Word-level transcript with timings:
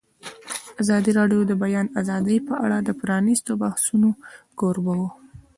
ازادي 0.81 1.11
راډیو 1.19 1.39
د 1.45 1.47
د 1.49 1.53
بیان 1.63 1.87
آزادي 2.01 2.37
په 2.47 2.53
اړه 2.65 2.77
د 2.81 2.89
پرانیستو 3.01 3.51
بحثونو 3.63 4.09
کوربه 4.59 4.93
وه. 4.99 5.09